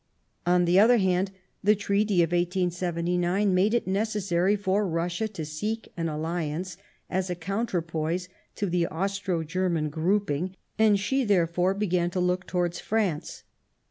On 0.47 0.65
the 0.65 0.79
other 0.79 0.97
hand, 0.97 1.29
the 1.63 1.75
Treaty 1.75 2.23
of 2.23 2.29
1879 2.31 3.53
made 3.53 3.75
it 3.75 3.85
necessary 3.85 4.55
for 4.55 4.87
Russia 4.87 5.27
to 5.27 5.45
seek 5.45 5.93
an 5.95 6.09
alliance 6.09 6.75
as 7.07 7.29
a 7.29 7.35
counterpoise 7.35 8.27
to 8.55 8.65
the 8.65 8.87
Austro 8.87 9.43
German 9.43 9.91
grouping; 9.91 10.55
and 10.79 10.99
she 10.99 11.23
therefore 11.23 11.75
began 11.75 12.09
to 12.09 12.19
look 12.19 12.47
towards 12.47 12.79
France. 12.79 13.43